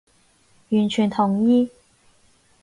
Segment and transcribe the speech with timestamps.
[0.69, 1.69] 完全同意